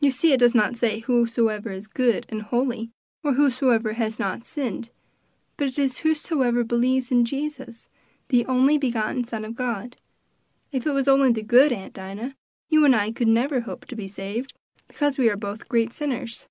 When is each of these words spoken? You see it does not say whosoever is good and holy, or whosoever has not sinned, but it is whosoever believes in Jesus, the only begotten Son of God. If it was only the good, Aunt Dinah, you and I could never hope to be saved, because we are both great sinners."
You 0.00 0.10
see 0.10 0.32
it 0.32 0.40
does 0.40 0.54
not 0.54 0.74
say 0.74 1.00
whosoever 1.00 1.70
is 1.70 1.86
good 1.86 2.24
and 2.30 2.40
holy, 2.40 2.92
or 3.22 3.34
whosoever 3.34 3.92
has 3.92 4.18
not 4.18 4.42
sinned, 4.46 4.88
but 5.58 5.68
it 5.68 5.78
is 5.78 5.98
whosoever 5.98 6.64
believes 6.64 7.10
in 7.10 7.26
Jesus, 7.26 7.90
the 8.28 8.46
only 8.46 8.78
begotten 8.78 9.22
Son 9.24 9.44
of 9.44 9.54
God. 9.54 9.98
If 10.72 10.86
it 10.86 10.92
was 10.92 11.08
only 11.08 11.30
the 11.30 11.42
good, 11.42 11.72
Aunt 11.72 11.92
Dinah, 11.92 12.36
you 12.70 12.86
and 12.86 12.96
I 12.96 13.10
could 13.10 13.28
never 13.28 13.60
hope 13.60 13.84
to 13.88 13.96
be 13.96 14.08
saved, 14.08 14.54
because 14.88 15.18
we 15.18 15.28
are 15.28 15.36
both 15.36 15.68
great 15.68 15.92
sinners." 15.92 16.46